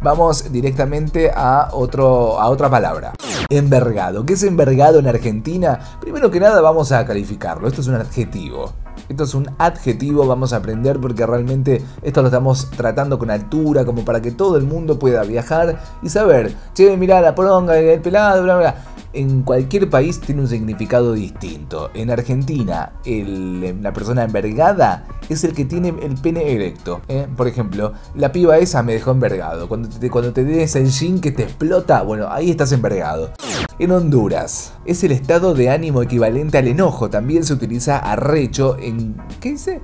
Vamos 0.00 0.52
directamente 0.52 1.30
a, 1.34 1.70
otro, 1.72 2.38
a 2.40 2.48
otra 2.48 2.68
palabra. 2.68 3.12
Envergado. 3.48 4.24
¿Qué 4.26 4.34
es 4.34 4.42
envergado 4.42 4.98
en 4.98 5.06
Argentina? 5.06 5.78
Primero 6.00 6.30
que 6.30 6.40
nada 6.40 6.60
vamos 6.60 6.92
a 6.92 7.04
calificarlo. 7.06 7.68
Esto 7.68 7.80
es 7.80 7.86
un 7.86 7.94
adjetivo. 7.96 8.72
Esto 9.08 9.24
es 9.24 9.34
un 9.34 9.50
adjetivo, 9.58 10.26
vamos 10.26 10.52
a 10.52 10.56
aprender 10.56 10.98
porque 11.00 11.26
realmente 11.26 11.82
esto 12.02 12.22
lo 12.22 12.28
estamos 12.28 12.70
tratando 12.70 13.18
con 13.18 13.30
altura, 13.30 13.84
como 13.84 14.04
para 14.04 14.20
que 14.20 14.32
todo 14.32 14.56
el 14.56 14.64
mundo 14.64 14.98
pueda 14.98 15.22
viajar 15.22 15.80
y 16.02 16.08
saber, 16.08 16.54
che, 16.74 16.96
mirá 16.96 17.20
la 17.20 17.34
poronga, 17.34 17.78
el 17.78 18.00
pelado, 18.00 18.42
bla, 18.42 18.56
bla 18.56 18.74
en 19.16 19.42
cualquier 19.42 19.88
país 19.88 20.20
tiene 20.20 20.42
un 20.42 20.48
significado 20.48 21.14
distinto. 21.14 21.90
En 21.94 22.10
Argentina, 22.10 22.92
la 23.04 23.92
persona 23.92 24.24
envergada 24.24 25.06
es 25.28 25.42
el 25.42 25.54
que 25.54 25.64
tiene 25.64 25.88
el 25.88 26.14
pene 26.16 26.52
erecto. 26.52 27.00
¿eh? 27.08 27.26
Por 27.34 27.48
ejemplo, 27.48 27.94
la 28.14 28.30
piba 28.30 28.58
esa 28.58 28.82
me 28.82 28.92
dejó 28.92 29.12
envergado. 29.12 29.68
Cuando 29.68 29.88
te, 29.88 30.10
cuando 30.10 30.32
te 30.32 30.44
des 30.44 30.76
el 30.76 30.90
jean 30.90 31.20
que 31.20 31.32
te 31.32 31.44
explota, 31.44 32.02
bueno, 32.02 32.28
ahí 32.30 32.50
estás 32.50 32.72
envergado. 32.72 33.32
En 33.78 33.92
Honduras, 33.92 34.72
es 34.86 35.04
el 35.04 35.12
estado 35.12 35.52
de 35.52 35.68
ánimo 35.68 36.00
equivalente 36.00 36.56
al 36.56 36.66
enojo. 36.66 37.10
También 37.10 37.44
se 37.44 37.52
utiliza 37.52 37.98
arrecho 37.98 38.78
en. 38.78 39.16
¿Qué 39.38 39.50
dice? 39.50 39.82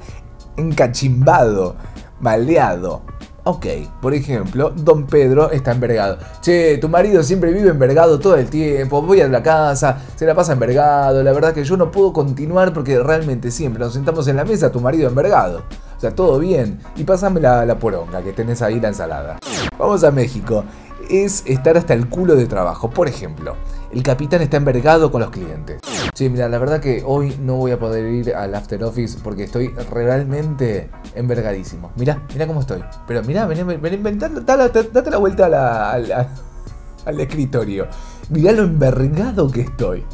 Encachimbado, 0.56 1.76
maleado. 2.18 3.02
Ok, 3.44 3.66
por 4.00 4.14
ejemplo, 4.14 4.70
don 4.70 5.04
Pedro 5.06 5.50
está 5.50 5.72
envergado. 5.72 6.16
Che, 6.40 6.78
tu 6.78 6.88
marido 6.88 7.22
siempre 7.22 7.52
vive 7.52 7.68
envergado 7.68 8.18
todo 8.18 8.37
el 8.37 8.49
tiempo, 8.49 9.02
voy 9.02 9.20
a 9.20 9.28
la 9.28 9.42
casa, 9.42 9.99
se 10.14 10.25
la 10.25 10.34
pasa 10.34 10.52
envergado, 10.52 11.22
la 11.22 11.32
verdad 11.32 11.52
que 11.52 11.64
yo 11.64 11.76
no 11.76 11.90
puedo 11.90 12.12
continuar 12.12 12.72
porque 12.72 12.99
realmente 12.99 13.50
siempre 13.50 13.82
nos 13.82 13.94
sentamos 13.94 14.28
en 14.28 14.37
la 14.37 14.44
mesa, 14.44 14.70
tu 14.70 14.80
marido 14.80 15.08
envergado. 15.08 15.64
O 15.96 16.00
sea, 16.00 16.14
todo 16.14 16.38
bien. 16.38 16.78
Y 16.96 17.04
pásame 17.04 17.40
la, 17.40 17.66
la 17.66 17.78
poronga 17.78 18.22
que 18.22 18.32
tenés 18.32 18.62
ahí 18.62 18.80
la 18.80 18.88
ensalada. 18.88 19.38
Vamos 19.76 20.02
a 20.04 20.11
México. 20.12 20.64
Es 21.11 21.42
estar 21.44 21.76
hasta 21.76 21.94
el 21.94 22.08
culo 22.08 22.37
de 22.37 22.46
trabajo. 22.46 22.90
Por 22.90 23.08
ejemplo, 23.08 23.56
el 23.92 24.02
capitán 24.02 24.40
está 24.42 24.56
envergado 24.56 25.11
con 25.11 25.20
los 25.20 25.30
clientes. 25.30 25.80
Sí, 26.14 26.28
mira, 26.28 26.49
la 26.49 26.58
verdad 26.58 26.80
que 26.80 27.02
hoy 27.04 27.37
no 27.40 27.56
voy 27.56 27.72
a 27.72 27.78
poder 27.78 28.06
ir 28.06 28.34
al 28.34 28.54
after 28.54 28.82
office 28.84 29.18
porque 29.22 29.44
estoy 29.44 29.68
realmente 29.90 30.90
envergadísimo. 31.14 31.92
Mira, 31.96 32.22
mira 32.32 32.46
cómo 32.46 32.61
estoy. 32.61 32.82
Pero 33.06 33.22
mira, 33.22 33.46
ven, 33.46 33.66
ven, 33.66 34.02
ven, 34.02 34.18
date, 34.18 35.11
la 35.11 35.18
vuelta 35.18 35.92
al 35.92 37.20
escritorio. 37.20 37.87
Mirá 38.30 38.52
lo 38.52 38.62
envergado 38.62 39.50
que 39.50 39.62
estoy. 39.62 40.04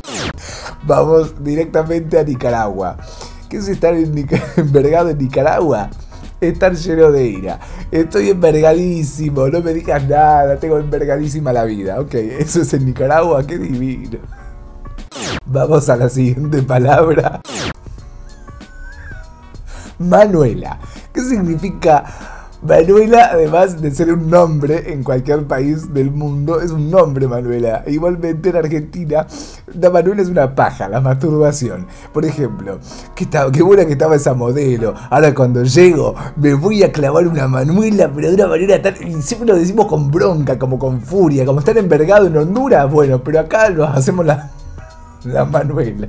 Vamos 0.85 1.43
directamente 1.43 2.19
a 2.19 2.25
Nicaragua. 2.25 2.97
¿Qué 3.49 3.59
es 3.59 3.69
estar 3.69 3.95
envergado 4.57 5.11
en 5.11 5.19
Nicaragua? 5.19 5.91
Estar 6.41 6.75
lleno 6.75 7.11
de 7.11 7.27
ira. 7.27 7.61
Estoy 7.91 8.31
envergadísimo, 8.31 9.49
no 9.49 9.61
me 9.61 9.73
digas 9.73 10.07
nada, 10.09 10.57
tengo 10.57 10.79
envergadísima 10.79 11.53
la 11.53 11.65
vida. 11.65 12.01
Ok, 12.01 12.15
eso 12.15 12.63
es 12.63 12.73
en 12.75 12.87
Nicaragua, 12.87 13.47
qué 13.47 13.59
divino. 13.59 14.19
Vamos 15.47 15.89
a 15.89 15.97
la 15.97 16.09
siguiente 16.09 16.63
palabra. 16.63 17.41
Manuela. 19.99 20.79
¿Qué 21.13 21.21
significa 21.23 22.05
Manuela, 22.61 23.31
además 23.33 23.81
de 23.81 23.93
ser 23.93 24.13
un 24.13 24.29
nombre 24.29 24.93
en 24.93 25.05
cualquier 25.05 25.47
país 25.47 25.95
del 25.95 26.11
mundo, 26.11 26.61
es 26.61 26.73
un 26.73 26.91
nombre 26.91 27.29
Manuela. 27.29 27.85
Igualmente 27.87 28.49
en 28.49 28.57
Argentina, 28.57 29.27
la 29.75 29.91
Manuela 29.91 30.23
es 30.23 30.29
una 30.29 30.57
paja, 30.57 30.89
la 30.89 31.01
masturbación. 31.01 31.87
Por 32.13 32.25
ejemplo, 32.25 32.81
qué, 33.15 33.29
qué 33.53 33.63
buena 33.63 33.87
que 33.87 33.93
estaba 33.93 34.17
esa 34.17 34.35
modelo. 34.35 34.93
Ahora 35.09 35.33
cuando 35.35 35.63
llego, 35.63 36.17
me 36.35 36.55
voy 36.55 36.83
a 36.83 36.91
clavar 36.91 37.29
una 37.29 37.47
Manuela, 37.47 38.11
pero 38.13 38.29
de 38.29 38.35
una 38.35 38.49
manera 38.49 38.83
tan. 38.83 38.95
Y 39.07 39.23
siempre 39.23 39.49
lo 39.49 39.57
decimos 39.57 39.87
con 39.87 40.11
bronca, 40.11 40.59
como 40.59 40.81
con 40.81 41.01
furia, 41.01 41.47
como 41.47 41.61
estar 41.61 41.79
envergado 41.79 42.27
en 42.27 42.37
Honduras. 42.37 42.91
Bueno, 42.91 43.23
pero 43.23 43.39
acá 43.39 43.71
lo 43.71 43.85
hacemos 43.85 44.27
la, 44.27 44.51
la 45.25 45.45
Manuela. 45.45 46.09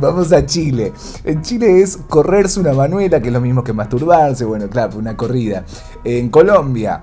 Vamos 0.00 0.32
a 0.32 0.46
Chile. 0.46 0.94
En 1.24 1.42
Chile 1.42 1.82
es 1.82 1.98
correrse 1.98 2.58
una 2.58 2.72
manuela, 2.72 3.20
que 3.20 3.28
es 3.28 3.32
lo 3.34 3.40
mismo 3.40 3.62
que 3.62 3.74
masturbarse. 3.74 4.46
Bueno, 4.46 4.68
claro, 4.68 4.98
una 4.98 5.14
corrida. 5.14 5.64
En 6.04 6.30
Colombia, 6.30 7.02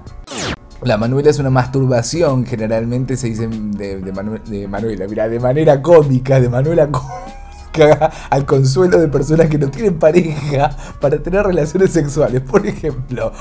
la 0.82 0.98
manuela 0.98 1.30
es 1.30 1.38
una 1.38 1.52
masturbación, 1.52 2.44
generalmente 2.46 3.16
se 3.16 3.28
dice 3.28 3.48
de, 3.48 4.68
Manuela, 4.68 5.08
mira, 5.08 5.30
de 5.30 5.40
manera 5.40 5.82
cómica, 5.82 6.40
de 6.40 6.50
Manuela 6.50 6.88
cómica, 6.92 8.12
al 8.32 8.46
consuelo 8.48 9.00
de 9.00 9.08
personas 9.08 9.48
que 9.48 9.60
no 9.60 9.70
tienen 9.70 10.00
pareja 10.00 10.76
para 11.00 11.22
tener 11.22 11.46
relaciones 11.46 11.92
sexuales. 11.92 12.42
Por 12.42 12.66
ejemplo, 12.66 13.32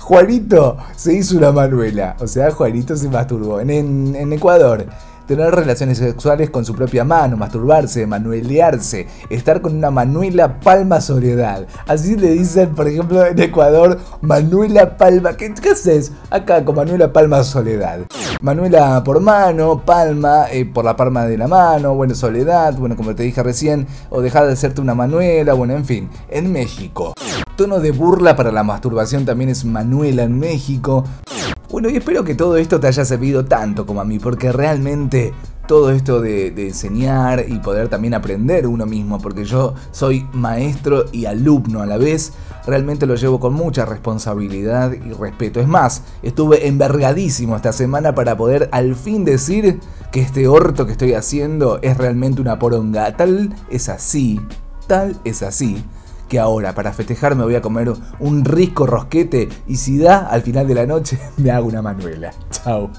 Juanito 0.00 0.76
se 0.96 1.14
hizo 1.14 1.36
una 1.36 1.52
manuela, 1.52 2.16
o 2.18 2.26
sea, 2.26 2.50
Juanito 2.50 2.96
se 2.96 3.08
masturbó. 3.08 3.60
En 3.60 4.32
Ecuador 4.32 4.86
tener 5.36 5.54
relaciones 5.54 5.98
sexuales 5.98 6.50
con 6.50 6.64
su 6.64 6.74
propia 6.74 7.04
mano, 7.04 7.36
masturbarse, 7.36 8.06
manuelearse, 8.06 9.06
estar 9.30 9.60
con 9.60 9.76
una 9.76 9.90
Manuela 9.90 10.60
Palma 10.60 11.00
Soledad. 11.00 11.66
Así 11.86 12.16
le 12.16 12.30
dicen, 12.32 12.74
por 12.74 12.88
ejemplo, 12.88 13.24
en 13.24 13.38
Ecuador, 13.40 13.98
Manuela 14.20 14.96
Palma. 14.96 15.36
¿Qué, 15.36 15.52
qué 15.54 15.70
haces 15.70 16.12
acá 16.30 16.64
con 16.64 16.76
Manuela 16.76 17.12
Palma 17.12 17.42
Soledad? 17.44 18.00
Manuela 18.40 19.02
por 19.04 19.20
mano, 19.20 19.82
Palma 19.84 20.46
eh, 20.50 20.64
por 20.66 20.84
la 20.84 20.96
palma 20.96 21.26
de 21.26 21.38
la 21.38 21.48
mano, 21.48 21.94
bueno, 21.94 22.14
Soledad, 22.14 22.74
bueno, 22.74 22.96
como 22.96 23.14
te 23.14 23.22
dije 23.22 23.42
recién, 23.42 23.86
o 24.10 24.20
dejar 24.20 24.46
de 24.46 24.52
hacerte 24.52 24.80
una 24.80 24.94
Manuela, 24.94 25.54
bueno, 25.54 25.74
en 25.74 25.84
fin, 25.84 26.10
en 26.28 26.52
México. 26.52 27.14
Tono 27.56 27.80
de 27.80 27.92
burla 27.92 28.34
para 28.34 28.50
la 28.50 28.62
masturbación 28.62 29.24
también 29.24 29.50
es 29.50 29.64
Manuela 29.64 30.24
en 30.24 30.38
México. 30.38 31.04
Bueno, 31.72 31.88
y 31.88 31.96
espero 31.96 32.22
que 32.22 32.34
todo 32.34 32.58
esto 32.58 32.78
te 32.80 32.86
haya 32.86 33.02
servido 33.02 33.46
tanto 33.46 33.86
como 33.86 34.02
a 34.02 34.04
mí, 34.04 34.18
porque 34.18 34.52
realmente 34.52 35.32
todo 35.66 35.90
esto 35.90 36.20
de, 36.20 36.48
enseñar 36.48 37.46
y 37.48 37.60
poder 37.60 37.88
también 37.88 38.12
aprender 38.12 38.66
uno 38.66 38.84
mismo, 38.84 39.18
porque 39.18 39.46
yo 39.46 39.72
soy 39.90 40.28
maestro 40.34 41.06
y 41.12 41.24
alumno 41.24 41.80
a 41.80 41.86
la 41.86 41.96
vez, 41.96 42.34
realmente 42.66 43.06
lo 43.06 43.14
llevo 43.14 43.40
con 43.40 43.54
mucha 43.54 43.86
responsabilidad 43.86 44.92
y 44.92 45.14
respeto. 45.14 45.60
Es 45.60 45.66
más, 45.66 46.02
estuve 46.22 46.68
envergadísimo 46.68 47.56
esta 47.56 47.72
semana 47.72 48.14
para 48.14 48.36
poder 48.36 48.68
al 48.70 48.94
fin 48.94 49.24
decir 49.24 49.80
que 50.12 50.20
este 50.20 50.48
orto 50.48 50.84
que 50.84 50.92
estoy 50.92 51.14
haciendo 51.14 51.78
es 51.80 51.96
realmente 51.96 52.42
una 52.42 52.58
poronga. 52.58 53.16
Tal 53.16 53.56
es 53.70 53.88
así, 53.88 54.42
tal 54.88 55.16
es 55.24 55.42
así 55.42 55.82
que 56.32 56.38
ahora 56.38 56.74
para 56.74 56.94
festejar 56.94 57.36
me 57.36 57.44
voy 57.44 57.56
a 57.56 57.60
comer 57.60 57.92
un 58.18 58.42
rico 58.46 58.86
rosquete 58.86 59.50
y 59.66 59.76
si 59.76 59.98
da 59.98 60.28
al 60.28 60.40
final 60.40 60.66
de 60.66 60.74
la 60.74 60.86
noche 60.86 61.18
me 61.36 61.50
hago 61.50 61.68
una 61.68 61.82
manuela. 61.82 62.32
Chao. 62.50 62.90